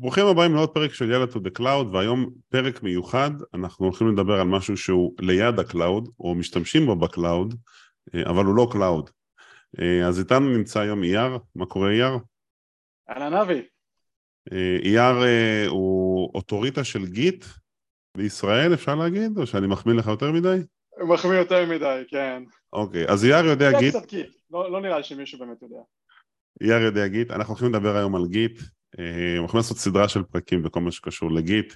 ברוכים 0.00 0.26
הבאים 0.26 0.54
לעוד 0.54 0.74
פרק 0.74 0.92
של 0.92 1.10
יאללה 1.10 1.24
to 1.24 1.36
the 1.36 1.58
cloud 1.58 1.86
והיום 1.92 2.30
פרק 2.48 2.82
מיוחד, 2.82 3.30
אנחנו 3.54 3.86
הולכים 3.86 4.08
לדבר 4.08 4.40
על 4.40 4.46
משהו 4.46 4.76
שהוא 4.76 5.14
ליד 5.20 5.58
ה 5.58 5.66
cloud 5.66 6.08
או 6.20 6.34
משתמשים 6.34 6.86
בו 6.86 6.96
ב 6.96 7.04
cloud, 7.04 7.54
אה, 8.14 8.22
אבל 8.30 8.44
הוא 8.44 8.54
לא 8.54 8.68
cloud. 8.72 9.10
אה, 9.80 10.08
אז 10.08 10.18
איתנו 10.18 10.48
נמצא 10.48 10.80
היום 10.80 11.02
אייר, 11.02 11.38
מה 11.54 11.66
קורה 11.66 11.90
אייר? 11.90 12.18
אהלן 13.10 13.34
אבי. 13.34 13.62
אה, 14.52 14.76
אייר 14.82 15.14
הוא 15.68 16.30
אוטוריטה 16.34 16.84
של 16.84 17.06
Git 17.06 17.44
בישראל 18.16 18.74
אפשר 18.74 18.94
להגיד, 18.94 19.38
או 19.38 19.46
שאני 19.46 19.66
מחמיא 19.66 19.94
לך 19.94 20.06
יותר 20.06 20.32
מדי? 20.32 20.56
מחמיא 21.08 21.38
יותר 21.38 21.66
מדי, 21.66 22.02
כן. 22.08 22.42
אוקיי, 22.72 23.08
אז 23.08 23.24
אייר 23.24 23.44
יודע 23.44 23.70
Git. 23.78 23.96
קצת 23.96 24.08
Git, 24.08 24.30
לא, 24.50 24.72
לא 24.72 24.80
נראה 24.80 24.96
לי 24.96 25.04
שמישהו 25.04 25.38
באמת 25.38 25.62
יודע. 25.62 25.80
אייר 26.62 26.82
יודע 26.82 27.06
Git, 27.06 27.30
אנחנו 27.30 27.54
הולכים 27.54 27.68
לדבר 27.68 27.96
היום 27.96 28.16
על 28.16 28.26
Git, 28.26 28.60
אנחנו 28.98 29.38
הולכים 29.38 29.58
לעשות 29.58 29.76
סדרה 29.76 30.08
של 30.08 30.22
פרקים 30.22 30.62
בכל 30.62 30.80
מה 30.80 30.92
שקשור 30.92 31.32
ל 31.32 31.40
Git, 31.40 31.74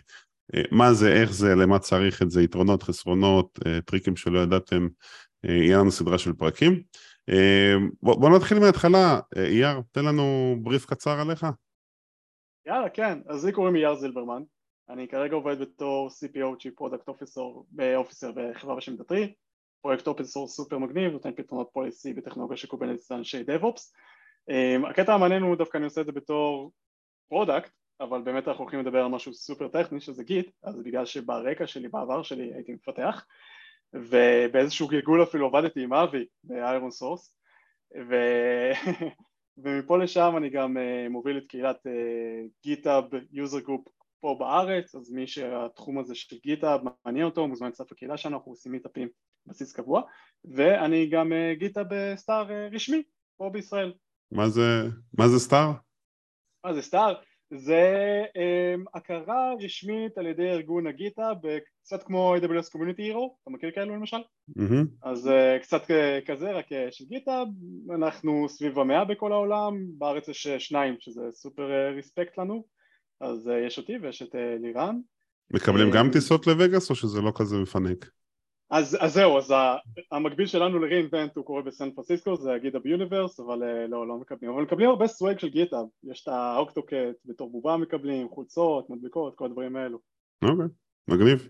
אה, 0.54 0.62
מה 0.70 0.92
זה, 0.92 1.12
איך 1.12 1.32
זה, 1.32 1.54
למה 1.54 1.78
צריך 1.78 2.22
את 2.22 2.30
זה, 2.30 2.42
יתרונות, 2.42 2.82
חסרונות, 2.82 3.58
אה, 3.66 3.80
טריקים 3.80 4.16
שלא 4.16 4.40
ידעתם, 4.40 4.88
יהיה 5.44 5.78
לנו 5.78 5.90
סדרה 5.90 6.18
של 6.18 6.32
פרקים. 6.32 6.82
בוא, 8.02 8.14
בוא 8.20 8.36
נתחיל 8.36 8.58
מההתחלה, 8.58 9.20
אייר, 9.36 9.80
תן 9.92 10.04
לנו 10.04 10.56
בריף 10.62 10.86
קצר 10.86 11.20
עליך. 11.20 11.46
יאללה, 12.66 12.88
כן, 12.88 13.18
אז 13.28 13.44
לי 13.44 13.52
קוראים 13.52 13.76
אייר 13.76 13.94
זילברמן, 13.94 14.42
אני 14.88 15.08
כרגע 15.08 15.34
עובד 15.34 15.60
בתור 15.60 16.08
CPO, 16.08 16.62
Chief 16.62 16.80
Product 16.80 17.12
Officer 17.12 17.62
ב 17.70 17.78
Officer 17.78 18.32
בחברה 18.34 18.76
בשם 18.76 18.96
Datree, 18.96 19.32
פרויקט 19.82 20.06
open 20.06 20.24
source 20.24 20.56
סופר 20.56 20.78
מגניב, 20.78 21.12
נותן 21.12 21.30
פתרונות 21.36 21.70
policy 21.72 22.12
בטכנולוגיה 22.12 22.56
של 22.56 22.68
Kubernetes 22.68 23.12
לאנשי 23.12 23.42
DevOps. 23.42 23.82
הקטע 24.90 25.14
המעניין 25.14 25.42
הוא 25.42 25.56
דווקא 25.56 25.78
אני 25.78 25.84
עושה 25.84 26.00
את 26.00 26.06
זה 26.06 26.12
בתור 26.12 26.72
product, 27.28 27.70
אבל 28.00 28.22
באמת 28.22 28.48
אנחנו 28.48 28.64
הולכים 28.64 28.80
לדבר 28.80 29.04
על 29.04 29.08
משהו 29.08 29.34
סופר 29.34 29.68
טכני 29.68 30.00
שזה 30.00 30.24
Git, 30.24 30.50
אז 30.62 30.82
בגלל 30.82 31.06
שברקע 31.06 31.66
שלי, 31.66 31.88
בעבר 31.88 32.22
שלי 32.22 32.54
הייתי 32.54 32.72
מפתח, 32.72 33.26
ובאיזשהו 33.92 34.88
גלגול 34.88 35.22
אפילו 35.22 35.46
עבדתי 35.46 35.82
עם 35.82 35.92
אבי 35.92 36.24
ב 36.44 36.90
ironSource, 36.90 37.36
ו... 38.08 38.14
ומפה 39.62 39.98
לשם 39.98 40.34
אני 40.36 40.50
גם 40.50 40.76
uh, 40.76 41.08
מוביל 41.10 41.38
את 41.38 41.46
קהילת 41.46 41.86
GitHub 42.62 43.04
user 43.32 43.60
group 43.60 43.88
פה 44.20 44.36
בארץ, 44.38 44.94
אז 44.94 45.12
מי 45.12 45.26
שהתחום 45.26 45.98
הזה 45.98 46.14
של 46.14 46.36
GitHub 46.42 46.80
מעניין 47.04 47.24
אותו, 47.24 47.48
מוזמן 47.48 47.68
לצטרף 47.68 47.92
לקהילה 47.92 48.16
שלנו, 48.16 48.36
אנחנו 48.36 48.52
עושים 48.52 48.72
מיטאפים 48.72 49.08
בסיס 49.46 49.72
קבוע, 49.72 50.02
ואני 50.44 51.06
גם 51.06 51.32
גיטאב 51.58 51.92
uh, 51.92 52.16
סטאר 52.16 52.46
רשמי 52.72 53.02
פה 53.36 53.50
בישראל. 53.52 53.92
מה 54.32 54.48
זה, 54.48 54.88
מה 55.18 55.28
זה 55.28 55.38
סטאר? 55.38 55.72
מה 56.64 56.74
זה 56.74 56.82
סטאר? 56.82 57.14
זה 57.50 58.22
um, 58.28 58.84
הכרה 58.94 59.52
רשמית 59.60 60.18
על 60.18 60.26
ידי 60.26 60.50
ארגון 60.50 60.86
הגיטה 60.86 61.30
קצת 61.82 62.02
כמו 62.02 62.36
AWS 62.36 62.76
Community 62.76 63.12
Hero, 63.12 63.42
אתה 63.42 63.50
מכיר 63.50 63.70
כאלו 63.74 63.96
למשל? 63.96 64.16
Mm-hmm. 64.58 64.86
אז 65.02 65.26
uh, 65.26 65.62
קצת 65.62 65.82
כזה 66.26 66.52
רק 66.52 66.66
uh, 66.66 66.74
של 66.90 67.04
גיטה, 67.04 67.42
אנחנו 67.94 68.48
סביב 68.48 68.78
המאה 68.78 69.04
בכל 69.04 69.32
העולם, 69.32 69.74
בארץ 69.98 70.28
יש 70.28 70.48
שניים 70.48 70.96
שזה 70.98 71.22
סופר 71.32 71.92
ריספקט 71.94 72.38
לנו, 72.38 72.64
אז 73.20 73.48
uh, 73.48 73.66
יש 73.66 73.78
אותי 73.78 73.98
ויש 74.02 74.22
את 74.22 74.34
uh, 74.34 74.62
לירן. 74.62 74.96
מקבלים 75.50 75.90
גם 75.90 76.10
טיסות 76.12 76.46
לווגאס 76.46 76.90
או 76.90 76.94
שזה 76.94 77.20
לא 77.20 77.32
כזה 77.34 77.56
מפנק? 77.56 78.10
אז, 78.70 78.98
אז 79.00 79.12
זהו, 79.12 79.38
אז 79.38 79.54
המקביל 80.12 80.46
שלנו 80.46 80.78
ל-reinvent 80.78 81.30
הוא 81.34 81.44
קורה 81.44 81.62
בסן 81.62 81.90
פרנסיסקו, 81.90 82.36
זה 82.36 82.52
ה 82.52 82.57
GitHub 82.57 82.86
Universe, 82.86 83.40
אבל 83.40 83.62
אה, 83.62 83.86
לא, 83.86 84.08
לא 84.08 84.16
מקבלים, 84.16 84.50
אבל 84.52 84.62
מקבלים 84.62 84.90
הרבה 84.90 85.06
swag 85.06 85.38
של 85.38 85.48
GitHub, 85.48 85.86
יש 86.04 86.22
את 86.22 86.28
ה 86.28 86.39
Octocat 86.39 87.16
בתור 87.24 87.50
בובה 87.50 87.76
מקבלים, 87.76 88.28
חולצות, 88.28 88.90
מדבקות, 88.90 89.34
כל 89.36 89.44
הדברים 89.44 89.76
האלו. 89.76 89.98
אוקיי, 90.42 90.66
מגניב. 91.08 91.48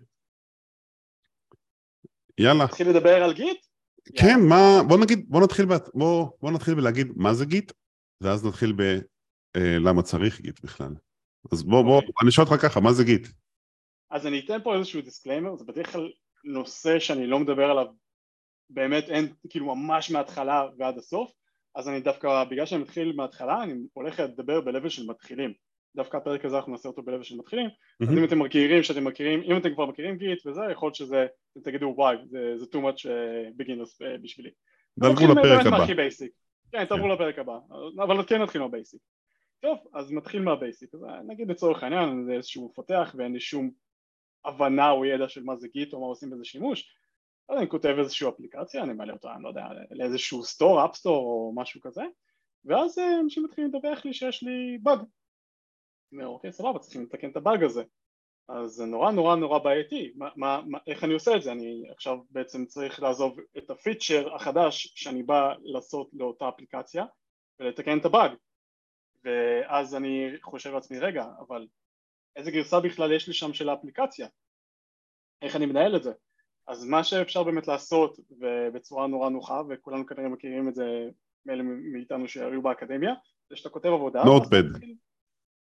יאללה. 2.38 2.64
נתחיל 2.64 2.88
לדבר 2.88 3.24
על 3.24 3.32
Git? 3.32 3.66
כן, 4.16 4.40
מה, 4.48 4.82
בוא 4.88 4.98
נגיד, 4.98 5.26
בוא 5.28 5.40
נתחיל, 5.40 5.66
בוא, 5.94 6.28
בוא 6.40 6.50
נתחיל 6.50 6.74
בלהגיד 6.74 7.12
מה 7.16 7.34
זה 7.34 7.46
Git, 7.46 7.72
ואז 8.20 8.46
נתחיל 8.46 8.72
ב... 8.72 8.80
אה, 9.56 9.78
למה 9.78 10.02
צריך 10.02 10.40
Git 10.40 10.60
בכלל. 10.64 10.94
אז 11.52 11.62
בוא, 11.62 11.82
בוא, 11.82 11.96
אוקיי. 11.96 12.10
אני 12.22 12.28
אשאל 12.28 12.44
אותך 12.44 12.62
ככה, 12.62 12.80
מה 12.80 12.92
זה 12.92 13.04
Git? 13.04 13.28
אז 14.10 14.26
אני 14.26 14.40
אתן 14.44 14.58
פה 14.64 14.76
איזשהו 14.76 15.00
disclaimer, 15.00 15.56
זה 15.56 15.64
בדרך 15.64 15.92
כלל 15.92 16.10
נושא 16.44 16.98
שאני 16.98 17.26
לא 17.26 17.38
מדבר 17.38 17.70
עליו 17.70 17.86
באמת 18.70 19.04
אין 19.08 19.32
כאילו 19.48 19.74
ממש 19.74 20.10
מההתחלה 20.10 20.68
ועד 20.78 20.98
הסוף 20.98 21.32
אז 21.74 21.88
אני 21.88 22.00
דווקא 22.00 22.44
בגלל 22.44 22.66
שאני 22.66 22.82
מתחיל 22.82 23.12
מההתחלה 23.16 23.62
אני 23.62 23.74
הולך 23.92 24.20
לדבר 24.20 24.60
ב 24.60 24.65
level 24.65 24.88
של 24.88 25.06
מתחילים. 25.06 25.52
דווקא 25.96 26.16
הפרק 26.16 26.44
הזה 26.44 26.56
אנחנו 26.56 26.72
נעשה 26.72 26.88
אותו 26.88 27.02
ב 27.02 27.05
level 27.05 27.22
של 27.22 27.36
מתחילים. 27.36 27.66
mm-hmm. 27.66 28.06
אז 28.08 28.18
אם 28.18 28.24
אתם 28.24 28.38
מכירים 28.38 28.82
שאתם 28.82 29.04
מכירים 29.04 29.42
אם 29.42 29.56
אתם 29.56 29.74
כבר 29.74 29.86
מכירים 29.86 30.16
Git 30.16 30.46
וזה 30.46 30.60
יכול 30.72 30.86
להיות 30.86 30.94
שזה 30.94 31.26
אתם 31.52 31.60
תגידו 31.60 31.94
וואי 31.96 32.16
זה, 32.26 32.58
זה 32.58 32.64
too 32.64 32.78
much 32.78 32.98
uh, 32.98 33.60
beginners 33.62 34.02
uh, 34.02 34.22
בשבילי. 34.22 34.50
דלגו 34.98 35.20
לפרק 35.32 35.66
הבא. 35.66 35.86
כן 36.72 36.84
תעברו 36.84 37.04
כן. 37.04 37.12
לפרק 37.12 37.38
הבא. 37.38 37.58
אבל 38.04 38.24
כן 38.26 38.42
נתחיל 38.42 38.60
מה 38.60 38.72
basic 38.72 39.00
טוב 39.60 39.78
אז 39.94 40.12
נתחיל 40.12 40.42
מה 40.42 40.57
basic 40.57 40.94
אז 40.94 41.00
נגיד 41.26 41.50
לצורך 41.50 41.82
העניין 41.82 42.24
זה 42.26 42.32
איזשהו 42.32 42.68
מפתח 42.68 43.14
ואין 43.18 43.32
לי 43.32 43.40
שום 43.40 43.70
הבנה 44.44 44.90
או 44.90 45.04
ידע 45.04 45.28
של 45.28 45.42
מה 45.42 45.56
זה 45.56 45.68
Git 45.68 45.92
או 45.92 46.00
מה 46.00 46.06
עושים 46.06 46.30
בזה 46.30 46.44
שימוש 46.44 46.94
אז 47.48 47.58
אני 47.58 47.68
כותב 47.68 47.94
איזושהי 47.98 48.28
אפליקציה, 48.28 48.82
אני 48.82 48.92
מעלה 48.92 49.12
אותה, 49.12 49.34
אני 49.34 49.42
לא 49.42 49.48
יודע, 49.48 49.66
לאיזשהו 49.90 50.44
store, 50.44 50.84
App 50.84 50.96
Store 50.96 51.16
או 51.16 51.52
משהו 51.54 51.80
כזה 51.80 52.02
ואז 52.64 52.98
אה, 52.98 53.20
אנשים 53.20 53.44
מתחילים 53.44 53.70
לדווח 53.70 54.04
לי 54.04 54.12
שיש 54.12 54.42
לי 54.42 54.78
באג 54.82 54.98
אני 56.14 56.22
אומר 56.22 56.34
אוקיי 56.34 56.52
סבבה 56.52 56.78
צריכים 56.78 57.02
לתקן 57.02 57.30
את 57.30 57.36
הבאג 57.36 57.62
הזה. 57.62 57.82
אז 58.48 58.70
זה 58.70 58.86
נורא 58.86 59.12
נורא 59.12 59.36
נורא 59.36 59.58
בעייתי, 59.58 60.12
מה, 60.16 60.28
מה, 60.36 60.60
מה, 60.66 60.78
איך 60.86 61.04
אני 61.04 61.14
עושה 61.14 61.36
את 61.36 61.42
זה? 61.42 61.52
אני 61.52 61.82
עכשיו 61.90 62.18
בעצם 62.30 62.66
צריך 62.66 63.02
לעזוב 63.02 63.38
את 63.58 63.70
ה 63.70 63.78
feature 63.78 64.34
החדש 64.34 64.92
שאני 64.94 65.22
בא 65.22 65.54
לעשות 65.62 66.10
לאותה 66.12 66.48
אפליקציה 66.48 67.04
ולתקן 67.60 67.98
את 67.98 68.04
הבאג 68.04 68.32
ואז 69.24 69.94
אני 69.94 70.30
חושב 70.42 70.72
לעצמי 70.72 70.98
רגע 70.98 71.26
אבל 71.38 71.66
איזה 72.36 72.50
גרסה 72.50 72.80
בכלל 72.80 73.12
יש 73.12 73.28
לי 73.28 73.34
שם 73.34 73.52
של 73.52 73.68
האפליקציה, 73.68 74.28
איך 75.42 75.56
אני 75.56 75.66
מנהל 75.66 75.96
את 75.96 76.02
זה. 76.02 76.12
אז 76.66 76.84
מה 76.84 77.04
שאפשר 77.04 77.42
באמת 77.42 77.68
לעשות 77.68 78.18
ובצורה 78.30 79.06
נורא 79.06 79.30
נוחה 79.30 79.62
וכולנו 79.68 80.06
כנראה 80.06 80.28
מכירים 80.28 80.68
את 80.68 80.74
זה 80.74 81.08
מאלה 81.46 81.62
מאיתנו 81.92 82.28
שהיו 82.28 82.62
באקדמיה 82.62 83.14
זה 83.50 83.56
שאתה 83.56 83.68
כותב 83.68 83.88
עבודה 83.88 84.24
נוטפד. 84.24 84.62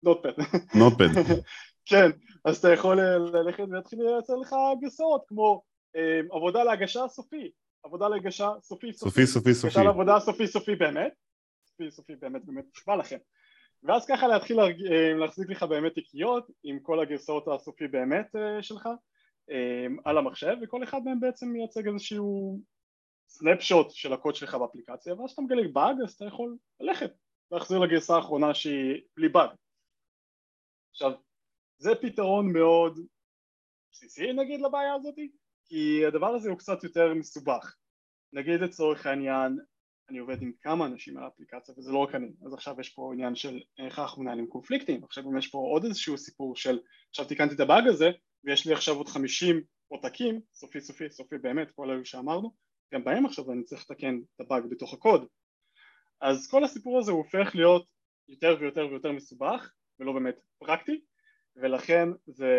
נוטפד. 0.03 0.33
נוטפד. 0.75 1.21
כן 1.91 2.11
אז 2.45 2.59
אתה 2.59 2.73
יכול 2.73 3.01
ללכת 3.01 3.65
ולהתחיל 3.69 3.99
לייצר 4.03 4.35
לך 4.37 4.55
גרסאות 4.81 5.25
כמו 5.29 5.63
אה, 5.97 6.21
עבודה 6.31 6.65
להגשה 6.65 7.09
סופי 7.09 7.51
עבודה 7.83 8.09
להגשה 8.09 8.51
סופי 8.61 8.93
סופי. 8.93 9.27
סופי 9.27 9.53
סופי 9.53 9.67
הגשה 9.67 9.83
לעבודה 9.83 10.21
סופי 10.21 10.47
סופי 10.47 10.77
באמת. 10.77 11.13
סופי 11.67 11.91
סופי 11.91 12.17
באמת 12.17 12.45
באמת 12.45 12.65
נשמע 12.77 12.97
לכם 12.97 13.17
ואז 13.87 14.07
ככה 14.07 14.27
להתחיל 14.27 14.61
אה, 14.61 15.15
להחזיק 15.15 15.51
לך 15.51 15.63
באמת 15.63 15.95
תיקיות 15.95 16.51
עם 16.63 16.81
כל 16.81 17.01
הגרסאות 17.01 17.49
הסופי 17.49 17.89
באמת 17.89 18.37
אה, 18.37 18.63
שלך 18.63 18.89
אה, 19.51 19.87
על 20.05 20.19
המחשב 20.19 20.57
וכל 20.63 20.85
אחד 20.85 21.01
מהם 21.05 21.21
בעצם 21.21 21.49
מייצג 21.49 21.89
איזשהו 21.89 22.61
סנפשוט 23.29 23.91
של 23.91 24.13
הקוד 24.13 24.35
שלך 24.35 24.55
באפליקציה 24.55 25.15
ואז 25.15 25.27
כשאתה 25.27 25.43
מגלה 25.43 25.69
באג 25.73 25.97
אז 26.05 26.13
אתה 26.13 26.25
יכול 26.25 26.57
ללכת 26.81 27.11
להחזיר 27.51 27.79
לגרסה 27.79 28.17
האחרונה 28.17 28.55
שהיא 28.55 29.03
בלי 29.15 29.29
באג 29.29 29.51
עכשיו 30.91 31.13
זה 31.79 31.91
פתרון 32.03 32.53
מאוד 32.53 33.01
בסיסי 33.93 34.33
נגיד 34.33 34.61
לבעיה 34.61 34.95
הזאת 34.95 35.15
כי 35.69 36.07
הדבר 36.07 36.27
הזה 36.27 36.51
הוא 36.51 36.59
קצת 36.59 36.85
יותר 36.85 37.15
מסובך. 37.15 37.77
נגיד 38.33 38.61
לצורך 38.61 39.07
העניין 39.07 39.59
אני 40.11 40.19
עובד 40.19 40.43
עם 40.43 40.53
כמה 40.61 40.87
אנשים 40.87 41.17
על 41.17 41.25
האפליקציה 41.25 41.75
וזה 41.79 41.93
לא 41.93 41.99
רק 41.99 42.15
אני. 42.15 42.33
אז 42.47 42.55
עכשיו 42.55 42.81
יש 42.81 42.89
פה 42.89 43.11
עניין 43.15 43.35
של 43.35 43.61
איך 43.79 43.99
אנחנו 43.99 44.23
מנהלים 44.23 44.47
קונפליקטים. 44.47 45.05
עכשיו 45.05 45.25
גם 45.25 45.39
יש 45.39 45.49
פה 45.49 45.59
עוד 45.59 45.85
איזשהו 45.85 46.19
סיפור 46.19 46.57
של 46.57 46.79
עכשיו 47.11 47.25
תיקנתי 47.27 47.55
את 47.55 47.61
הבאג 47.61 47.87
הזה 47.89 48.11
ויש 48.45 48.67
לי 48.67 48.73
עכשיו 48.73 48.97
עוד 48.97 49.09
חמישים 49.09 49.63
עותקים 49.89 50.41
סופי 50.55 50.81
סופי 50.81 51.11
סופי 51.11 51.39
באמת 51.39 51.71
כל 51.71 51.91
אלו 51.91 52.05
שאמרנו 52.05 52.53
גם 52.95 53.05
בהם 53.05 53.27
עכשיו 53.27 53.53
אני 53.53 53.65
צריך 53.65 53.83
לתקן 53.91 54.19
את 54.35 54.41
הבאג 54.41 54.65
בתוך 54.71 54.95
הקוד. 54.95 55.27
אז 56.21 56.51
כל 56.51 56.65
הסיפור 56.65 56.99
הזה 56.99 57.13
הוא 57.13 57.19
הופך 57.19 57.55
להיות 57.55 57.87
יותר 58.29 58.57
ויותר 58.61 58.87
ויותר 58.91 59.13
מסובך 59.13 59.73
ולא 60.01 60.13
באמת 60.13 60.37
פרקטי 60.59 61.01
ולכן 61.57 62.09
זה 62.27 62.53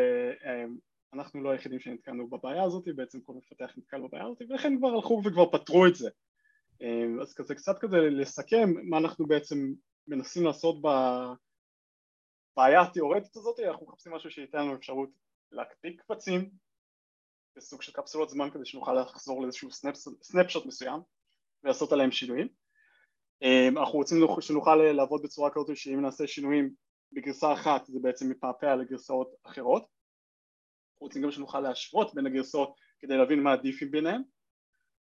אמ, 0.46 0.78
אנחנו 1.14 1.44
לא 1.44 1.50
היחידים 1.50 1.80
שנתקענו 1.80 2.30
בבעיה 2.30 2.64
הזאת 2.64 2.84
בעצם 2.96 3.22
כל 3.22 3.34
מפתח 3.34 3.74
נתקל 3.78 4.02
בבעיה 4.02 4.26
הזאת 4.26 4.42
ולכן 4.50 4.78
כבר 4.78 4.88
הלכו 4.88 5.22
וכבר 5.26 5.52
פתרו 5.52 5.88
את 5.88 5.96
זה 5.96 6.10
אז 7.22 7.34
כזה 7.34 7.56
קצת 7.56 7.80
כזה 7.80 7.98
לסכם 7.98 8.70
מה 8.84 8.98
אנחנו 8.98 9.28
בעצם 9.28 9.74
מנסים 10.08 10.46
לעשות 10.46 10.82
בבעיה 10.82 12.82
התיאורטית 12.82 13.36
הזאת, 13.36 13.60
אנחנו 13.60 13.86
מחפשים 13.86 14.14
משהו 14.14 14.32
שייתן 14.32 14.58
לנו 14.58 14.76
אפשרות 14.76 15.10
להקפיא 15.52 15.92
קבצים 15.98 16.50
בסוג 17.56 17.82
של 17.82 17.92
קפסולות 17.92 18.30
זמן 18.30 18.50
כדי 18.50 18.66
שנוכל 18.66 18.94
לחזור 18.94 19.42
לאיזשהו 19.42 19.70
סנפשוט 20.22 20.66
מסוים 20.66 21.00
ולעשות 21.64 21.92
עליהם 21.92 22.12
שינויים. 22.12 22.48
אמ, 23.42 23.78
אנחנו 23.78 23.98
רוצים 23.98 24.18
שנוכל 24.40 24.76
לעבוד 24.76 25.22
בצורה 25.24 25.50
כזאת 25.54 25.78
שאם 25.78 26.02
נעשה 26.02 26.28
שינויים 26.28 26.74
בגרסה 27.12 27.54
אחת 27.54 27.86
זה 27.86 28.00
בעצם 28.02 28.30
מפעפע 28.30 28.76
לגרסאות 28.76 29.36
אחרות 29.44 29.82
אנחנו 30.94 31.08
רוצים 31.08 31.22
גם 31.22 31.32
שנוכל 31.32 31.60
להשוות 31.60 32.16
בין 32.16 32.26
הגרסאות 32.26 32.76
כדי 33.00 33.18
להבין 33.18 33.44
מה 33.44 33.54
הדיפים 33.54 33.92
ביניהם 33.92 34.22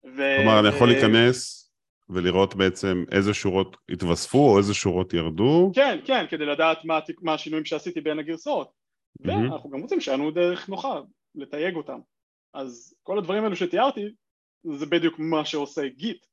ו... 0.05 0.21
כלומר 0.37 0.59
אני 0.59 0.67
יכול 0.67 0.87
להיכנס 0.87 1.61
ולראות 2.09 2.55
בעצם 2.55 3.03
איזה 3.11 3.33
שורות 3.33 3.77
התווספו 3.89 4.51
או 4.51 4.57
איזה 4.57 4.73
שורות 4.73 5.13
ירדו? 5.13 5.71
כן, 5.75 5.99
כן, 6.05 6.25
כדי 6.29 6.45
לדעת 6.45 6.85
מה, 6.85 6.99
מה 7.21 7.33
השינויים 7.33 7.65
שעשיתי 7.65 8.01
בין 8.01 8.19
הגרסאות. 8.19 8.67
Mm-hmm. 8.67 9.27
ואנחנו 9.27 9.69
גם 9.69 9.81
רוצים 9.81 10.01
שיהיה 10.01 10.17
לנו 10.17 10.31
דרך 10.31 10.69
נוחה 10.69 11.01
לתייג 11.35 11.75
אותם. 11.75 11.99
אז 12.53 12.95
כל 13.03 13.17
הדברים 13.17 13.43
האלו 13.43 13.55
שתיארתי 13.55 14.13
זה 14.63 14.85
בדיוק 14.85 15.19
מה 15.19 15.45
שעושה 15.45 15.87
Git. 15.87 16.25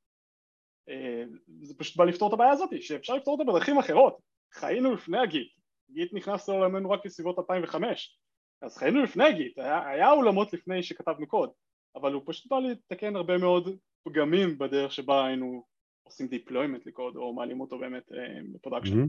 אה, 0.88 1.24
זה 1.62 1.74
פשוט 1.78 1.96
בא 1.96 2.04
לפתור 2.04 2.28
את 2.28 2.32
הבעיה 2.32 2.50
הזאת 2.50 2.70
שאפשר 2.80 3.14
לפתור 3.14 3.38
אותה 3.40 3.52
בדרכים 3.52 3.78
אחרות. 3.78 4.18
חיינו 4.54 4.94
לפני 4.94 5.18
ה 5.18 5.24
Git. 5.24 5.48
Git 5.90 6.14
נכנס 6.14 6.48
לעולמנו 6.48 6.90
רק 6.90 7.00
בסביבות 7.04 7.38
2005 7.38 8.18
אז 8.62 8.76
חיינו 8.78 9.02
לפני 9.02 9.24
ה 9.24 9.31
Git, 9.31 9.58
היה, 9.58 9.88
היה 9.88 10.10
עולמות 10.10 10.52
לפני 10.52 10.82
שכתבנו 10.82 11.26
קוד 11.26 11.50
אבל 11.96 12.12
הוא 12.12 12.22
פשוט 12.26 12.50
בא 12.50 12.58
לתקן 12.58 13.16
הרבה 13.16 13.38
מאוד 13.38 13.68
פגמים 14.04 14.58
בדרך 14.58 14.92
שבה 14.92 15.26
היינו 15.26 15.64
עושים 16.02 16.28
deployment 16.32 16.82
לקוד 16.86 17.16
או 17.16 17.34
מעלים 17.34 17.60
אותו 17.60 17.78
באמת 17.78 18.12
אה, 18.12 18.40
ב 18.52 18.57
production. 18.57 19.06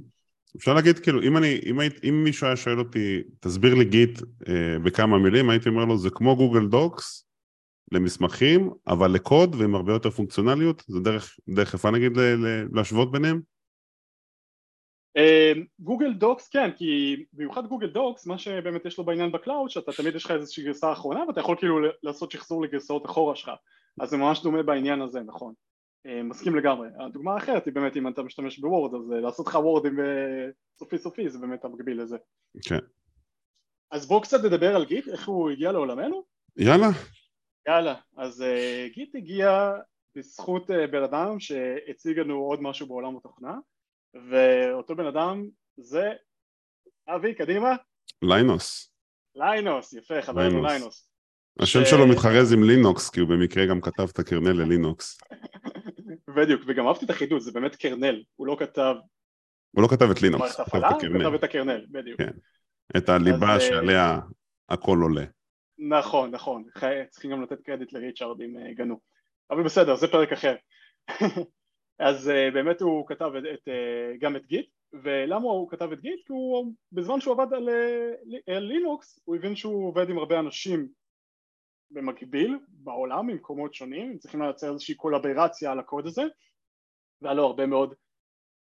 אפשר 0.57 0.73
להגיד 0.73 0.99
כאילו 0.99 1.21
אם 1.21 1.37
אני, 1.37 1.59
אם, 1.65 1.79
היית, 1.79 1.93
אם 2.03 2.23
מישהו 2.23 2.47
היה 2.47 2.55
שואל 2.55 2.79
אותי 2.79 3.23
תסביר 3.39 3.75
לי 3.75 3.85
Git 3.85 4.19
אה, 4.47 4.79
בכמה 4.83 5.19
מילים 5.19 5.49
הייתי 5.49 5.69
אומר 5.69 5.85
לו 5.85 5.97
זה 5.97 6.09
כמו 6.09 6.35
Google 6.35 6.67
Docs 6.67 7.25
למסמכים 7.91 8.69
אבל 8.87 9.11
לקוד 9.11 9.55
ועם 9.55 9.75
הרבה 9.75 9.93
יותר 9.93 10.09
פונקציונליות 10.09 10.83
זה 10.87 10.99
דרך, 10.99 11.35
דרך 11.49 11.73
יפה 11.73 11.91
נגיד 11.91 12.11
להשוות 12.73 13.11
ביניהם? 13.11 13.41
Google 15.79 16.13
Docs 16.13 16.47
כן 16.47 16.71
כי 16.77 17.25
במיוחד 17.33 17.67
Google 17.67 17.87
Docs 17.87 18.25
מה 18.25 18.37
שבאמת 18.37 18.85
יש 18.85 18.97
לו 18.97 19.03
בעניין 19.03 19.31
ב 19.31 19.38
cloud 19.38 19.69
שאתה 19.69 19.91
תמיד 19.91 20.15
יש 20.15 20.25
לך 20.25 20.31
איזושהי 20.31 20.63
גרסה 20.63 20.91
אחרונה 20.91 21.23
ואתה 21.27 21.39
יכול 21.39 21.55
כאילו 21.55 21.79
לעשות 22.03 22.31
שחזור 22.31 22.61
לגרסאות 22.63 23.05
אחורה 23.05 23.35
שלך. 23.35 23.51
אז 23.99 24.09
זה 24.09 24.17
ממש 24.17 24.43
דומה 24.43 24.63
בעניין 24.63 25.01
הזה 25.01 25.19
נכון. 25.19 25.53
אה, 26.05 26.23
מסכים 26.23 26.55
לגמרי. 26.55 26.87
הדוגמה 26.99 27.33
האחרת 27.33 27.65
היא 27.65 27.73
באמת 27.73 27.97
אם 27.97 28.07
אתה 28.07 28.23
משתמש 28.23 28.59
ב 28.59 28.66
Word 28.66 28.93
אז 28.93 29.11
אה, 29.11 29.19
לעשות 29.19 29.47
לך 29.47 29.55
Word 29.55 29.85
עם 29.85 29.99
אה, 29.99 30.49
סופי 30.79 30.97
סופי 30.97 31.29
זה 31.29 31.39
באמת 31.39 31.65
המקביל 31.65 32.01
לזה. 32.01 32.17
כן. 32.65 32.79
אז 33.91 34.07
בואו 34.07 34.21
קצת 34.21 34.43
נדבר 34.43 34.75
על 34.75 34.85
Git 34.85 35.07
איך 35.07 35.27
הוא 35.27 35.49
הגיע 35.49 35.71
לעולמנו. 35.71 36.23
יאללה. 36.57 36.87
יאללה. 37.67 37.95
אז 38.17 38.43
Git 38.93 39.15
הגיע 39.15 39.71
בזכות 40.15 40.67
בן 40.91 41.03
אדם 41.03 41.39
שהציג 41.39 42.19
לנו 42.19 42.35
עוד 42.35 42.61
משהו 42.61 42.87
בעולם 42.87 43.17
התוכנה 43.17 43.57
ואותו 44.13 44.95
בן 44.95 45.05
אדם 45.05 45.49
זה 45.77 46.11
אבי, 47.07 47.33
קדימה. 47.33 47.75
ליינוס. 48.21 48.93
ליינוס, 49.35 49.93
יפה, 49.93 50.21
חברנו 50.21 50.61
ליינוס. 50.63 51.09
השם 51.59 51.79
שלו 51.85 52.07
מתחרז 52.07 52.53
עם 52.53 52.63
לינוקס, 52.63 53.09
כי 53.09 53.19
הוא 53.19 53.29
במקרה 53.29 53.65
גם 53.65 53.81
כתב 53.81 54.07
את 54.13 54.19
ה 54.19 54.24
kernel 54.24 54.51
ל 54.51 54.61
Linux. 54.61 55.17
בדיוק, 56.37 56.61
וגם 56.67 56.87
אהבתי 56.87 57.05
את 57.05 57.09
החידוש, 57.09 57.43
זה 57.43 57.51
באמת 57.51 57.75
kernel, 57.75 58.23
הוא 58.35 58.47
לא 58.47 58.55
כתב... 58.59 58.95
הוא 59.71 59.83
לא 59.83 59.87
כתב 59.87 60.09
את 60.11 60.21
לינוקס, 60.21 60.59
הוא 60.59 60.65
כתב 60.65 60.77
את 60.77 60.83
הקרנל. 60.95 61.15
הוא 61.15 61.23
כתב 61.23 61.33
את 61.33 61.43
הקרנל, 61.43 61.85
בדיוק. 61.91 62.21
כן, 62.21 62.31
את 62.97 63.09
הליבה 63.09 63.55
אז, 63.55 63.61
שעליה 63.61 64.19
הכל 64.69 64.97
עולה. 65.01 65.25
נכון, 65.77 66.31
נכון, 66.31 66.63
צריכים 67.09 67.31
גם 67.31 67.43
לתת 67.43 67.61
קרדיט 67.61 67.93
לריצ'ארד 67.93 68.41
אם 68.41 68.57
אה, 68.57 68.73
גנו. 68.73 68.99
אבל 69.51 69.63
בסדר, 69.63 69.95
זה 69.95 70.07
פרק 70.07 70.31
אחר. 70.31 70.55
אז 71.99 72.27
uh, 72.27 72.53
באמת 72.53 72.81
הוא 72.81 73.07
כתב 73.07 73.31
את, 73.37 73.43
את, 73.53 73.67
uh, 73.67 74.17
גם 74.19 74.35
את 74.35 74.45
גיט 74.45 74.69
ולמה 74.93 75.45
הוא 75.45 75.69
כתב 75.69 75.91
את 75.91 76.01
גיט? 76.01 76.27
כי 76.27 76.33
הוא 76.33 76.73
בזמן 76.91 77.21
שהוא 77.21 77.33
עבד 77.33 77.53
על, 77.53 77.69
uh, 77.69 78.53
על 78.55 78.63
לינוקס 78.63 79.19
הוא 79.25 79.35
הבין 79.35 79.55
שהוא 79.55 79.87
עובד 79.87 80.09
עם 80.09 80.17
הרבה 80.17 80.39
אנשים 80.39 80.89
במקביל 81.91 82.59
בעולם 82.67 83.27
ממקומות 83.27 83.73
שונים 83.73 84.11
הם 84.11 84.17
צריכים 84.17 84.41
לייצר 84.41 84.71
איזושהי 84.71 84.95
קולברציה 84.95 85.71
על 85.71 85.79
הקוד 85.79 86.07
הזה 86.07 86.23
והיה 87.21 87.33
לו 87.33 87.45
הרבה 87.45 87.65
מאוד 87.65 87.93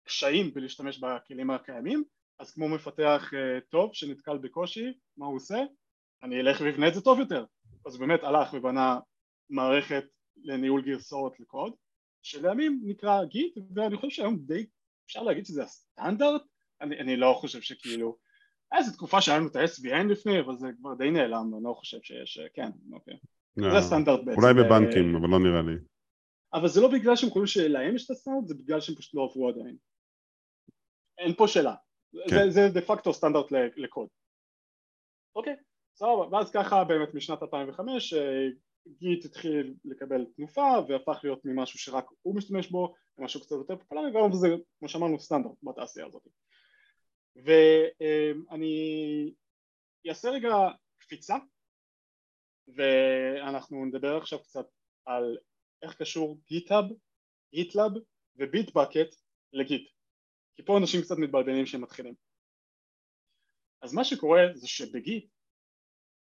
קשיים 0.05 0.55
בלהשתמש 0.55 0.99
בכלים 0.99 1.51
הקיימים 1.51 2.05
אז 2.39 2.53
כמו 2.53 2.69
מפתח 2.69 3.31
uh, 3.33 3.61
טוב 3.69 3.91
שנתקל 3.95 4.39
בקושי 4.39 4.93
מה 5.17 5.27
הוא 5.27 5.37
עושה? 5.37 5.59
אני 6.23 6.41
אלך 6.41 6.61
ואבנה 6.61 6.89
את 6.89 6.95
זה 6.95 7.01
טוב 7.01 7.19
יותר 7.19 7.45
אז 7.87 7.99
באמת 7.99 8.25
הלך 8.25 8.55
ובנה 8.55 8.99
מערכת 9.51 10.05
לניהול 10.37 10.83
גרסאות 10.83 11.41
לקוד 11.41 11.75
שלימים 12.25 12.81
נקרא 12.85 13.25
גיט 13.25 13.59
ואני 13.75 13.97
חושב 13.97 14.11
שהיום 14.11 14.39
די 14.39 14.67
אפשר 15.07 15.23
להגיד 15.23 15.47
שזה 15.47 15.63
הסטנדרט. 15.63 16.43
אני, 16.81 17.01
אני 17.01 17.17
לא 17.17 17.37
חושב 17.41 17.61
שכאילו 17.61 18.19
איזה 18.75 18.93
תקופה 18.93 19.21
שהיה 19.21 19.39
לנו 19.39 19.49
את 19.49 19.57
ה-SVN 19.57 20.13
לפני 20.13 20.41
אבל 20.41 20.57
זה 20.57 20.69
כבר 20.79 20.95
די 20.95 21.11
נעלם 21.11 21.55
אני 21.55 21.65
לא 21.65 21.73
חושב 21.73 21.99
שיש 22.03 22.41
כן 22.55 22.71
אוקיי. 22.93 23.15
לא, 23.57 23.71
זה 23.71 23.79
הסטנדרט 23.79 24.21
בעצם 24.25 24.41
אולי 24.41 24.55
בבנקים 24.55 25.17
אבל 25.17 25.29
לא 25.29 25.39
נראה 25.39 25.63
לי. 25.63 25.79
אבל 26.55 26.69
זה 26.69 26.81
לא 26.81 26.89
בגלל 26.93 27.17
שהם 27.17 27.31
חושבים 27.31 27.47
שלהם 27.47 27.95
יש 27.95 28.05
את 28.05 28.11
הסטנדרט 28.11 28.47
זה 28.47 28.55
בגלל 28.55 28.81
שהם 28.81 28.95
פשוט 28.95 29.15
לא 29.15 29.25
עברו 29.31 29.49
עדיין. 29.49 29.77
אין 31.19 31.35
פה 31.35 31.49
שאלה. 31.49 31.75
כן. 32.31 32.51
זה 32.51 32.61
דה 32.75 32.81
פקטו 32.81 33.13
סטנדרט 33.13 33.47
לקוד. 33.77 34.09
אוקיי 35.37 35.57
סבבה 35.97 36.29
ואז 36.33 36.51
ככה 36.51 36.85
באמת 36.85 37.15
משנת 37.15 37.43
2005 37.43 38.15
גיט 38.89 39.25
התחיל 39.25 39.75
לקבל 39.85 40.25
תנופה 40.37 40.69
והפך 40.89 41.21
להיות 41.23 41.45
ממשהו 41.45 41.79
שרק 41.79 42.05
הוא 42.23 42.37
משתמש 42.37 42.71
בו 42.71 42.95
למשהו 43.19 43.41
קצת 43.41 43.57
יותר 43.57 43.77
פופולרי 43.77 44.11
והיום 44.11 44.33
זה 44.33 44.49
כמו 44.79 44.89
שאמרנו 44.89 45.21
סטנדרט 45.21 45.59
בתעשייה 45.63 46.07
הזאת. 46.07 46.23
ואני 47.37 49.35
אעשה 50.09 50.31
רגע 50.31 50.55
קפיצה 50.99 51.35
ואנחנו 52.69 53.85
נדבר 53.85 54.17
עכשיו 54.17 54.43
קצת 54.43 54.67
על 55.05 55.39
איך 55.83 55.97
קשור 55.97 56.41
GitHub, 56.47 56.85
GitLab 57.55 57.93
ו 58.37 58.45
Bitbucket 58.45 59.15
ל 59.53 59.60
Git. 59.60 59.91
כי 60.57 60.65
פה 60.65 60.79
אנשים 60.79 61.01
קצת 61.03 61.15
מתבלבלים 61.19 61.67
שהם 61.67 61.81
מתחילים. 61.81 62.15
אז 63.83 63.95
מה 63.95 64.05
שקורה 64.05 64.43
זה 64.55 64.69
שב 64.69 65.00
Git 65.00 65.31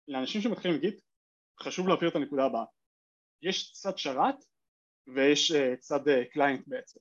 לאנשים 0.09 0.41
שמתחילים 0.41 0.81
Git 0.81 1.01
חשוב 1.63 1.89
להבהיר 1.89 2.11
את 2.11 2.17
הנקודה 2.17 2.45
הבאה. 2.45 2.65
יש 3.43 3.73
צד 3.73 3.99
שרת 3.99 4.35
ויש 5.15 5.53
uh, 5.53 5.77
צד 5.79 6.01
client 6.33 6.61
uh, 6.61 6.65
בעצם. 6.67 7.01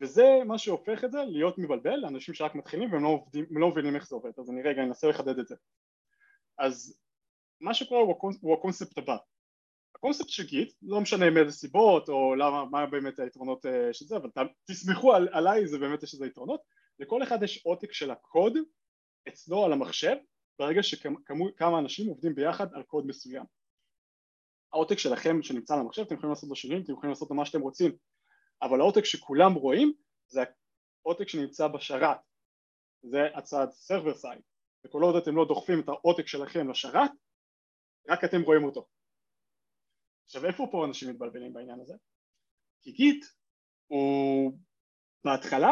וזה 0.00 0.24
מה 0.46 0.58
שהופך 0.58 1.04
את 1.04 1.12
זה 1.12 1.18
להיות 1.18 1.58
מבלבל 1.58 1.96
לאנשים 1.96 2.34
שרק 2.34 2.54
מתחילים 2.54 2.92
והם 2.92 3.02
לא, 3.02 3.08
עובדים, 3.08 3.46
לא 3.50 3.70
מבינים 3.70 3.94
איך 3.94 4.08
זה 4.08 4.14
עובד. 4.14 4.30
אז 4.38 4.50
אני 4.50 4.62
רגע 4.62 4.82
אנסה 4.82 5.08
לחדד 5.08 5.38
את 5.38 5.48
זה. 5.48 5.54
אז 6.58 7.00
מה 7.60 7.74
שקורה 7.74 8.00
הוא, 8.00 8.12
הקונ... 8.12 8.32
הוא 8.40 8.54
הקונספט 8.54 8.98
הבא. 8.98 9.16
הקונספט 9.94 10.28
של 10.28 10.46
גיט, 10.46 10.74
לא 10.82 11.00
משנה 11.00 11.30
מאיזה 11.30 11.52
סיבות 11.52 12.08
או 12.08 12.34
למה, 12.34 12.64
מה 12.64 12.86
באמת 12.86 13.18
היתרונות 13.18 13.66
uh, 13.66 13.68
של 13.92 14.04
זה 14.04 14.16
אבל 14.16 14.30
תסמכו 14.70 15.14
על, 15.14 15.28
עליי 15.32 15.66
זה 15.66 15.78
באמת 15.78 16.02
יש 16.02 16.14
איזה 16.14 16.26
יתרונות. 16.26 16.60
לכל 16.98 17.22
אחד 17.22 17.42
יש 17.42 17.62
עותק 17.64 17.92
של 17.92 18.10
הקוד 18.10 18.52
אצלו 19.28 19.64
על 19.64 19.72
המחשב 19.72 20.16
ברגע 20.58 20.82
שכמה 20.82 21.78
אנשים 21.78 22.08
עובדים 22.08 22.34
ביחד 22.34 22.74
על 22.74 22.82
קוד 22.82 23.06
מסוים. 23.06 23.44
העותק 24.72 24.98
שלכם 24.98 25.42
שנמצא 25.42 25.74
על 25.74 25.80
המחשב 25.80 26.02
אתם 26.02 26.14
יכולים 26.14 26.30
לעשות 26.30 26.48
לו 26.48 26.56
שינויים, 26.56 26.84
אתם 26.84 26.92
יכולים 26.92 27.10
לעשות 27.10 27.30
לו 27.30 27.36
מה 27.36 27.46
שאתם 27.46 27.60
רוצים 27.60 27.96
אבל 28.62 28.80
העותק 28.80 29.04
שכולם 29.04 29.54
רואים 29.54 29.92
זה 30.26 30.40
העותק 31.04 31.28
שנמצא 31.28 31.68
בשרת 31.68 32.16
זה 33.02 33.18
הצד 33.34 33.66
server 33.68 34.14
side 34.22 34.42
וכל 34.86 35.02
עוד 35.02 35.16
אתם 35.16 35.36
לא 35.36 35.44
דוחפים 35.48 35.80
את 35.80 35.88
העותק 35.88 36.26
שלכם 36.26 36.70
לשרת 36.70 37.10
רק 38.08 38.24
אתם 38.24 38.42
רואים 38.42 38.64
אותו 38.64 38.86
עכשיו 40.24 40.46
איפה 40.46 40.68
פה 40.72 40.86
אנשים 40.86 41.10
מתבלבלים 41.10 41.52
בעניין 41.52 41.80
הזה? 41.80 41.94
כי 42.82 42.92
גיט 42.92 43.24
הוא 43.86 44.52
בהתחלה 45.24 45.70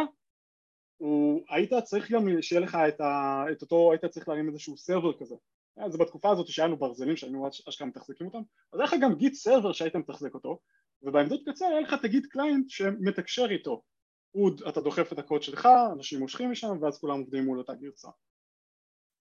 הוא, 0.96 1.44
היית 1.48 1.72
צריך 1.84 2.12
גם 2.12 2.42
שיהיה 2.42 2.60
לך 2.60 2.78
את, 2.88 3.00
ה, 3.00 3.44
את 3.52 3.62
אותו, 3.62 3.92
היית 3.92 4.04
צריך 4.04 4.28
להרים 4.28 4.48
איזשהו 4.48 4.76
סרבר 4.76 5.18
כזה. 5.18 5.34
אה, 5.78 5.90
זה 5.90 5.98
בתקופה 5.98 6.30
הזאת 6.30 6.46
שהיה 6.48 6.68
לנו 6.68 6.76
ברזלים 6.76 7.16
שהיינו 7.16 7.48
אשכרה 7.68 7.88
מתחזקים 7.88 8.26
אותם. 8.26 8.42
אז 8.72 8.80
היה 8.80 8.84
לך 8.84 8.94
גם 9.00 9.14
גיט 9.14 9.34
סרבר 9.34 9.72
שהיית 9.72 9.96
מתחזק 9.96 10.34
אותו 10.34 10.58
ובעמדות 11.02 11.40
קצה 11.48 11.68
היה 11.68 11.80
לך 11.80 11.94
את 11.94 12.04
הגיט 12.04 12.26
קליינט 12.26 12.70
שמתקשר 12.70 13.46
איתו. 13.50 13.82
הוא, 14.30 14.50
אתה 14.68 14.80
דוחף 14.80 15.12
את 15.12 15.18
הקוד 15.18 15.42
שלך, 15.42 15.68
אנשים 15.92 16.18
מושכים 16.18 16.50
משם 16.50 16.82
ואז 16.82 16.98
כולם 16.98 17.18
עובדים 17.18 17.44
מול 17.44 17.58
אותה 17.58 17.74
גרסה. 17.74 18.08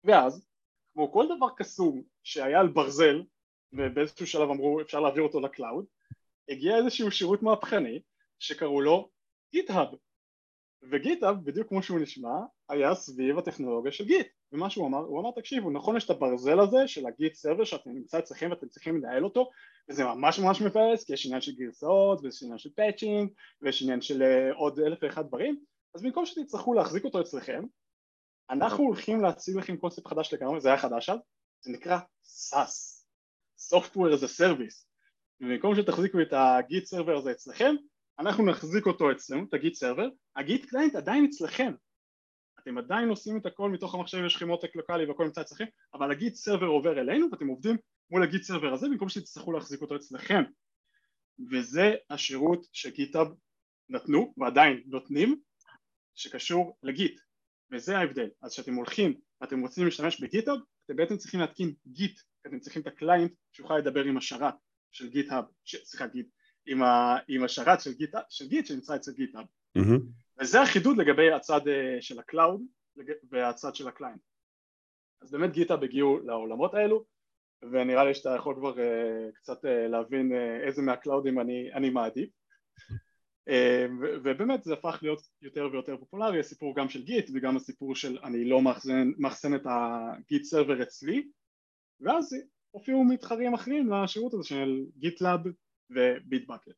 ואז 0.05 0.47
כמו 0.93 1.13
כל 1.13 1.27
דבר 1.37 1.47
קסום 1.57 2.03
שהיה 2.23 2.61
על 2.61 2.69
ברזל 2.69 3.23
ובאיזשהו 3.73 4.27
שלב 4.27 4.51
אמרו 4.51 4.81
אפשר 4.81 5.01
להעביר 5.01 5.23
אותו 5.23 5.41
ל 5.41 5.48
cloud 5.48 5.85
הגיע 6.49 6.77
איזשהו 6.77 7.11
שירות 7.11 7.43
מהפכני 7.43 8.03
שקראו 8.39 8.81
לו 8.81 9.11
GitHub 9.57 9.97
ו 10.83 10.92
GitHub 10.92 11.45
בדיוק 11.45 11.69
כמו 11.69 11.83
שהוא 11.83 12.01
נשמע 12.01 12.39
היה 12.69 12.95
סביב 12.95 13.39
הטכנולוגיה 13.39 13.93
של 13.93 14.05
Git. 14.05 14.27
ומה 14.53 14.71
שהוא 14.71 14.87
אמר, 14.87 14.99
הוא 14.99 15.21
אמר 15.21 15.31
תקשיבו 15.31 15.71
נכון 15.71 15.97
יש 15.97 16.05
את 16.05 16.11
הברזל 16.11 16.61
הזה 16.61 16.89
של 16.89 17.07
ה 17.07 17.14
Git 17.14 17.35
server 17.35 17.65
שאתם 17.65 17.91
נמצא 17.91 18.19
אצלכם 18.19 18.51
ואתם 18.51 18.69
צריכים 18.69 18.97
לנהל 18.97 19.25
אותו 19.25 19.51
וזה 19.89 20.05
ממש 20.05 20.39
ממש 20.39 20.63
מבאס 20.63 21.05
כי 21.05 21.13
יש 21.13 21.27
עניין 21.27 21.41
של 21.41 21.53
גרסאות 21.53 22.21
ויש 22.23 22.43
עניין 22.43 22.59
של 22.59 22.71
patching 22.77 23.31
ויש 23.63 23.83
עניין 23.83 24.01
של 24.01 24.23
uh, 24.23 24.57
עוד 24.57 24.81
אלף 24.81 24.99
ואחד 25.03 25.27
דברים. 25.27 25.61
אז 25.95 26.03
במקום 26.03 26.27
שתצטרכו 26.27 26.75
להחזיק 26.75 27.05
אותו 27.05 27.21
אצלכם 27.21 27.63
אנחנו 28.51 28.85
הולכים 28.85 29.21
להציג 29.21 29.57
לכם 29.57 29.77
קונספט 29.77 30.07
חדש 30.07 30.35
לגמרי, 30.35 30.61
זה 30.61 30.69
היה 30.69 30.79
חדש 30.79 31.09
אז, 31.09 31.19
זה 31.61 31.73
נקרא 31.73 31.99
SaaS, 32.25 33.05
Software 33.73 34.15
as 34.15 34.23
a 34.23 34.41
Service, 34.41 34.87
ובמקום 35.41 35.75
שתחזיקו 35.75 36.21
את 36.21 36.33
ה 36.33 36.46
Git 36.46 36.85
server 36.85 37.17
הזה 37.17 37.31
אצלכם, 37.31 37.75
אנחנו 38.19 38.47
נחזיק 38.47 38.87
אותו 38.87 39.13
אצלנו, 39.13 39.45
את 39.49 39.55
ה 39.55 39.60
Git 39.60 39.75
server, 39.75 40.09
ה 40.37 40.44
Git 40.44 40.65
client 40.65 40.95
עדיין 40.95 41.25
אצלכם, 41.25 41.73
אתם 42.61 42.79
עדיין 42.79 43.09
עושים 43.09 43.37
את 43.37 43.47
הכל 43.47 43.71
מתוך 43.71 43.95
המחשב, 43.95 44.19
יש 44.27 44.37
לכם 44.37 44.49
עותק 44.49 44.77
לוקאלי 44.77 45.05
והכל 45.05 45.25
נמצא 45.25 45.41
אצלכם, 45.41 45.65
אבל 45.95 46.11
ה 46.11 46.17
Git 46.17 46.35
server 46.35 46.67
עובר 46.67 47.01
אלינו 47.01 47.27
ואתם 47.33 47.47
עובדים 47.47 47.77
מול 48.11 48.23
ה 48.23 48.28
Git 48.28 48.43
server 48.43 48.73
הזה 48.73 48.89
במקום 48.89 49.09
שתצטרכו 49.09 49.53
להחזיק 49.53 49.83
אותו 49.83 49.97
אצלכם. 49.97 50.43
וזה 51.51 51.95
השירות 52.11 52.67
ש 52.73 52.86
GitHub 52.86 53.27
נתנו 53.89 54.35
ועדיין 54.37 54.83
נותנים 54.87 55.41
שקשור 56.15 56.79
ל 56.83 56.90
Git. 56.90 57.21
וזה 57.73 57.99
ההבדל. 57.99 58.29
אז 58.43 58.53
כשאתם 58.53 58.75
הולכים 58.75 59.15
ואתם 59.41 59.61
רוצים 59.61 59.85
להשתמש 59.85 60.21
ב 60.21 60.26
GitHub 60.26 60.59
אתם 60.85 60.97
בעצם 60.97 61.17
צריכים 61.17 61.41
להתקין 61.41 61.75
Git. 61.87 62.21
אתם 62.47 62.59
צריכים 62.59 62.83
את 62.83 62.87
ה 62.87 62.93
client 62.93 63.33
שיוכל 63.53 63.79
לדבר 63.79 64.05
עם 64.05 64.17
השרת 64.17 64.55
של 64.93 65.11
GitHub, 65.11 65.45
סליחה 65.65 66.07
Git, 66.07 66.29
עם, 66.67 66.83
ה, 66.83 67.17
עם 67.29 67.45
השרת 67.45 67.81
של 67.81 67.93
Git, 67.93 68.15
של 68.29 68.49
Git 68.49 68.67
שנמצא 68.67 68.97
אצל 68.97 69.13
GitHub 69.13 69.47
mm-hmm. 69.79 70.01
וזה 70.41 70.63
החידוד 70.63 70.97
לגבי 70.99 71.33
הצד 71.33 71.69
אה, 71.69 71.97
של 72.01 72.19
ה 72.19 72.26
cloud 72.26 72.63
והצד 73.31 73.75
של 73.75 73.89
ה 73.89 73.93
client. 73.93 74.21
אז 75.23 75.31
באמת 75.31 75.53
GitHub 75.53 75.85
הגיעו 75.85 76.19
לעולמות 76.19 76.75
האלו 76.75 77.05
ונראה 77.63 78.05
לי 78.05 78.15
שאתה 78.15 78.31
יכול 78.37 78.55
כבר 78.55 78.75
uh, 78.75 79.35
קצת 79.35 79.65
uh, 79.65 79.89
להבין 79.89 80.33
uh, 80.33 80.67
איזה 80.67 80.83
מהקלאודים 80.83 81.41
אני, 81.41 81.73
אני 81.73 81.91
מעדיף. 81.91 82.31
uh, 83.51 83.53
ובאמת 84.23 84.65
זה 84.65 84.73
הפך 84.73 84.99
להיות 85.03 85.21
יותר 85.43 85.69
ויותר 85.73 85.97
פופולרי, 85.97 86.41
הסיפור 86.41 86.77
גם 86.77 86.89
של 86.89 87.03
Git 87.03 87.31
וגם 87.35 87.57
הסיפור 87.57 87.95
של 87.95 88.19
אני 88.25 88.45
לא 88.45 88.63
מאחסן, 88.63 89.13
מאחסן 89.19 89.55
את 89.55 89.63
ה 89.67 89.86
Git 89.86 90.45
server 90.45 90.83
אצלי 90.83 91.29
ואז 92.01 92.37
הופיעו 92.71 93.05
מתחרים 93.05 93.55
אחרים 93.55 93.91
לשירות 93.93 94.35
הזה 94.35 94.45
של 94.45 94.85
GitLab 94.99 95.41
ו 95.91 95.99
Bitbucket 95.99 96.73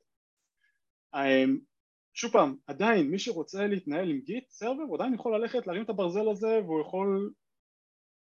שוב 2.16 2.32
פעם, 2.32 2.56
עדיין 2.66 3.10
מי 3.10 3.18
שרוצה 3.18 3.66
להתנהל 3.66 4.10
עם 4.10 4.20
Git 4.20 4.50
server 4.50 4.82
הוא 4.82 4.96
עדיין 4.96 5.14
יכול 5.14 5.34
ללכת 5.34 5.66
להרים 5.66 5.82
את 5.82 5.90
הברזל 5.90 6.28
הזה 6.28 6.60
והוא 6.64 6.80
יכול 6.80 7.32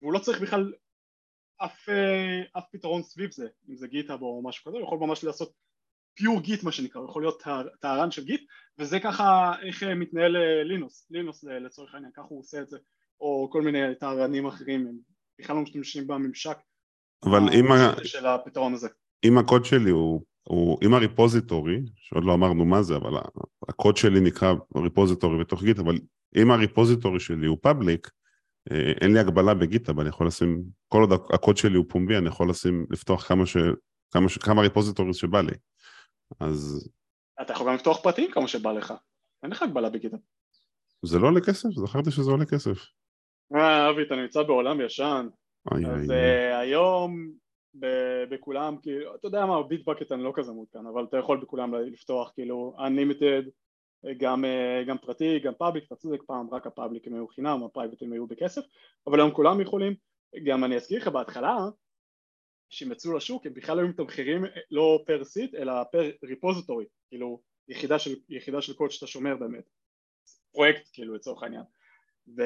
והוא 0.01 0.13
לא 0.13 0.19
צריך 0.19 0.41
בכלל 0.41 0.73
אף, 1.57 1.89
אה, 1.89 2.41
אף 2.57 2.63
פתרון 2.71 3.03
סביב 3.03 3.31
זה, 3.31 3.47
אם 3.69 3.75
זה 3.75 3.87
GitHub 3.87 4.21
או 4.21 4.41
משהו 4.43 4.63
כזה, 4.65 4.77
הוא 4.77 4.85
יכול 4.85 4.97
ממש 4.99 5.23
לעשות 5.23 5.53
pure 6.13 6.41
Git 6.41 6.63
מה 6.63 6.71
שנקרא, 6.71 7.01
הוא 7.01 7.09
יכול 7.09 7.21
להיות 7.21 7.43
טהרן 7.79 8.11
של 8.11 8.25
Git 8.25 8.41
וזה 8.77 8.99
ככה 8.99 9.53
איך 9.67 9.83
אה, 9.83 9.95
מתנהל 9.95 10.35
אה, 10.35 10.63
לינוס, 10.63 11.07
לינוס 11.09 11.43
לצורך 11.43 11.93
העניין, 11.93 12.11
ככה 12.15 12.25
הוא 12.29 12.39
עושה 12.39 12.61
את 12.61 12.69
זה 12.69 12.77
או 13.21 13.49
כל 13.51 13.61
מיני 13.61 13.95
טהרנים 13.99 14.45
אחרים, 14.45 14.87
הם 14.87 14.97
בכלל 15.39 15.55
לא 15.55 15.61
משתמשים 15.61 16.07
בממשק 16.07 16.57
אבל 17.25 17.39
אם 17.59 17.71
ה... 17.71 18.05
של 18.05 18.25
הפתרון 18.25 18.73
הזה. 18.73 18.87
אם 19.25 19.37
הקוד 19.37 19.65
שלי 19.65 19.89
הוא, 19.89 20.21
הוא 20.73 20.87
אם 20.87 20.93
ה 20.93 21.01
repository, 21.01 21.79
שעוד 21.95 22.23
לא 22.23 22.33
אמרנו 22.33 22.65
מה 22.65 22.83
זה, 22.83 22.95
אבל 22.95 23.19
הקוד 23.69 23.97
שלי 23.97 24.19
נקרא 24.19 24.53
repository 24.75 25.39
בתוך 25.39 25.63
Git, 25.63 25.79
אבל 25.79 25.99
אם 26.35 26.51
ה 26.51 26.58
repository 26.58 27.19
שלי 27.19 27.47
הוא 27.47 27.57
public, 27.61 28.09
אה, 28.71 28.91
אין 29.01 29.13
לי 29.13 29.19
הגבלה 29.19 29.53
ב 29.53 29.59
GitHub, 29.59 29.99
אני 29.99 30.09
יכול 30.09 30.27
לשים, 30.27 30.63
כל 30.87 31.01
עוד 31.01 31.11
הקוד 31.33 31.57
שלי 31.57 31.77
הוא 31.77 31.85
פומבי, 31.89 32.17
אני 32.17 32.27
יכול 32.27 32.49
לשים, 32.49 32.85
לפתוח 32.89 33.27
כמה 33.27 33.45
ש... 33.45 33.57
כמה, 34.11 34.29
ש... 34.29 34.37
כמה 34.37 34.61
repositories 34.61 35.15
שבא 35.15 35.41
לי. 35.41 35.55
אז... 36.39 36.89
אתה 37.41 37.53
יכול 37.53 37.67
גם 37.67 37.73
לפתוח 37.73 38.03
פרטים 38.03 38.31
כמה 38.31 38.47
שבא 38.47 38.71
לך, 38.71 38.93
אין 39.43 39.51
לך 39.51 39.61
הגבלה 39.61 39.89
ב 39.89 39.93
GitHub. 39.93 40.19
זה 41.05 41.19
לא 41.19 41.27
עולה 41.27 41.41
כסף? 41.41 41.69
זכרתי 41.69 42.11
שזה 42.11 42.31
עולה 42.31 42.45
כסף. 42.45 42.77
אה, 43.55 43.89
אבי, 43.89 44.01
אתה 44.01 44.15
נמצא 44.15 44.43
בעולם 44.43 44.81
ישן. 44.81 45.27
אוי, 45.71 45.85
אז 45.85 46.09
אוי. 46.09 46.17
Uh, 46.17 46.55
היום 46.55 47.31
בכולם, 48.29 48.77
כאילו, 48.81 49.15
אתה 49.15 49.27
יודע 49.27 49.45
מה, 49.45 49.63
Bitbucket 49.63 50.11
אני 50.11 50.23
לא 50.23 50.31
כזה 50.35 50.51
מעודכן, 50.51 50.85
אבל 50.93 51.03
אתה 51.03 51.17
יכול 51.17 51.37
בכולם 51.37 51.75
לפתוח 51.75 52.31
כאילו 52.35 52.75
Unlimited 52.77 53.49
גם, 54.17 54.45
אה, 54.45 54.83
גם 54.87 54.97
פרטי, 54.97 55.39
גם 55.39 55.53
public, 55.57 55.83
אתה 55.87 55.95
צודק 55.95 56.19
פעם 56.25 56.53
רק 56.53 56.67
ה 56.67 56.73
public 56.73 57.07
הם 57.07 57.13
היו 57.13 57.27
חינם, 57.27 57.63
ה 57.63 57.68
private 57.68 58.01
הם 58.01 58.13
היו 58.13 58.27
בכסף, 58.27 58.61
אבל 59.07 59.19
היום 59.19 59.31
כולם 59.31 59.61
יכולים, 59.61 59.95
גם 60.43 60.63
אני 60.63 60.75
אזכיר 60.75 61.01
לך 61.01 61.07
בהתחלה 61.07 61.57
שהם 62.69 62.91
יצאו 62.91 63.13
לשוק 63.13 63.45
הם 63.45 63.53
בכלל 63.53 63.79
היו 63.79 63.87
מתמחרים 63.87 64.43
לא 64.71 65.03
per 65.05 65.23
seat 65.23 65.55
אלא 65.55 65.83
per 65.91 66.11
repository, 66.23 66.85
כאילו 67.09 67.41
יחידה 67.67 67.99
של, 67.99 68.15
יחידה 68.29 68.61
של 68.61 68.73
קוד 68.73 68.91
שאתה 68.91 69.07
שומר 69.07 69.35
באמת, 69.37 69.69
פרויקט 70.51 70.89
כאילו 70.93 71.15
לצורך 71.15 71.43
העניין 71.43 71.63
ו, 72.37 72.41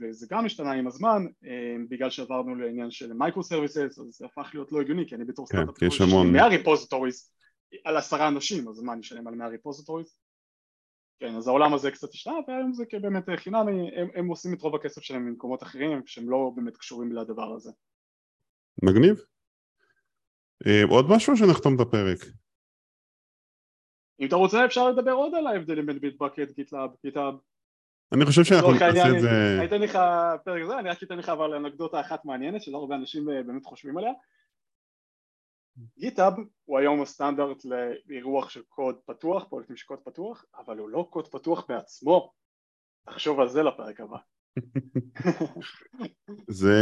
וזה 0.00 0.26
גם 0.30 0.46
השתנה 0.46 0.72
עם 0.72 0.86
הזמן 0.86 1.26
אה, 1.44 1.76
בגלל 1.88 2.10
שעברנו 2.10 2.54
לעניין 2.54 2.90
של 2.90 3.12
microservices 3.12 3.98
אז 3.98 4.06
זה 4.10 4.26
הפך 4.26 4.50
להיות 4.54 4.72
לא 4.72 4.80
הגיוני 4.80 5.08
כי 5.08 5.14
אני 5.14 5.24
בתור 5.24 5.46
כן, 5.48 5.58
סטארט-אפ 5.62 5.82
יש 5.82 6.00
המון 6.00 6.32
100 6.32 6.46
repositories 6.46 7.32
על 7.84 7.96
עשרה 7.96 8.28
אנשים 8.28 8.68
אז 8.68 8.82
מה 8.82 8.92
אני 8.92 9.00
אשלם 9.00 9.26
על 9.26 9.34
100 9.34 9.48
repositories 9.48 10.18
כן, 11.18 11.34
אז 11.34 11.48
העולם 11.48 11.74
הזה 11.74 11.90
קצת 11.90 12.08
השתנה, 12.08 12.34
והיום 12.48 12.72
זה 12.72 12.84
באמת 13.02 13.24
חינמי, 13.36 13.90
הם, 13.96 14.08
הם 14.14 14.26
עושים 14.26 14.54
את 14.54 14.62
רוב 14.62 14.74
הכסף 14.74 15.02
שלהם 15.02 15.26
ממקומות 15.26 15.62
אחרים 15.62 16.02
שהם 16.06 16.30
לא 16.30 16.52
באמת 16.56 16.76
קשורים 16.76 17.12
לדבר 17.12 17.54
הזה. 17.54 17.70
מגניב. 18.82 19.20
אה, 20.66 20.82
עוד 20.90 21.06
משהו 21.08 21.36
שנחתום 21.36 21.74
את 21.74 21.80
הפרק? 21.80 22.18
אם 24.20 24.26
אתה 24.26 24.36
רוצה 24.36 24.64
אפשר 24.64 24.88
לדבר 24.88 25.12
עוד 25.12 25.34
על 25.34 25.46
ההבדלים 25.46 25.86
בין 25.86 25.98
Bitbucket, 25.98 26.50
GitLab, 26.56 26.90
GitHub. 27.02 27.34
אני 28.12 28.24
חושב 28.24 28.44
שאנחנו 28.44 28.72
נעשה 28.72 29.16
את 29.16 29.20
זה... 29.20 29.56
אני 29.58 29.66
אתן 29.66 29.80
לך 29.80 29.98
פרק 30.44 30.66
זה, 30.66 30.78
אני 30.78 30.88
רק 30.88 31.02
אתן 31.02 31.18
לך 31.18 31.28
אבל 31.28 31.54
אנקדוטה 31.54 32.00
אחת 32.00 32.24
מעניינת 32.24 32.62
שלא 32.62 32.78
הרבה 32.78 32.94
אנשים 32.94 33.30
אה, 33.30 33.42
באמת 33.42 33.64
חושבים 33.64 33.98
עליה. 33.98 34.12
GitHub 35.98 36.32
הוא 36.64 36.78
היום 36.78 37.02
הסטנדרט 37.02 37.64
לאירוח 38.06 38.50
של 38.50 38.62
קוד 38.68 38.96
פתוח, 39.06 39.44
פרויקטים 39.44 39.76
של 39.76 39.86
קוד 39.86 39.98
פתוח, 40.04 40.44
אבל 40.58 40.78
הוא 40.78 40.88
לא 40.88 41.08
קוד 41.10 41.28
פתוח 41.28 41.64
בעצמו. 41.68 42.32
תחשוב 43.06 43.40
על 43.40 43.48
זה 43.48 43.62
לפרק 43.62 44.00
הבא. 44.00 44.16
זה 46.48 46.74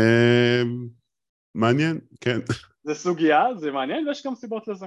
מעניין, 1.55 2.01
כן. 2.21 2.39
זה 2.83 2.95
סוגיה, 2.95 3.45
זה 3.57 3.71
מעניין 3.71 4.09
ויש 4.09 4.27
גם 4.27 4.35
סיבות 4.35 4.69
לזה. 4.69 4.87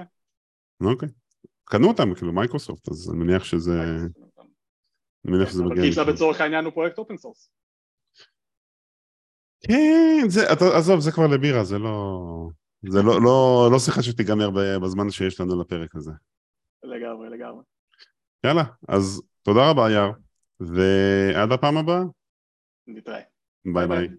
אוקיי. 0.80 1.08
קנו 1.64 1.88
אותם, 1.88 2.14
כאילו 2.14 2.32
מייקרוסופט, 2.32 2.88
אז 2.88 3.10
אני 3.10 3.18
מניח 3.18 3.44
שזה... 3.44 3.72
אני 5.24 5.36
מניח 5.36 5.50
שזה 5.50 5.64
מגיע... 5.64 5.82
גיטלאב 5.82 6.08
לצורך 6.08 6.40
העניין 6.40 6.64
הוא 6.64 6.72
פרויקט 6.72 6.98
open 6.98 7.16
source. 7.16 7.50
כן, 9.60 10.28
זה, 10.28 10.40
עזוב, 10.76 11.00
זה 11.00 11.12
כבר 11.12 11.26
לבירה, 11.26 11.64
זה 11.64 11.78
לא... 11.78 12.18
זה 12.90 13.02
לא, 13.02 13.22
לא, 13.22 13.68
לא 13.72 13.78
שיחה 13.78 14.02
שתיגמר 14.02 14.50
בזמן 14.82 15.10
שיש 15.10 15.40
לנו 15.40 15.60
לפרק 15.60 15.96
הזה. 15.96 16.12
לגמרי, 16.82 17.28
לגמרי. 17.30 17.62
יאללה, 18.44 18.64
אז 18.88 19.22
תודה 19.42 19.70
רבה 19.70 19.90
יאיר, 19.90 20.10
ועד 20.60 21.52
הפעם 21.52 21.76
הבאה. 21.76 22.02
נתראה. 22.86 23.20
ביי 23.64 23.86
ביי. 23.86 24.08
ביי. 24.08 24.16